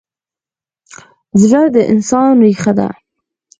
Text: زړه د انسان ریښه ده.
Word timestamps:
زړه 1.41 1.61
د 1.75 1.77
انسان 1.93 2.31
ریښه 2.43 2.71
ده. 2.79 2.89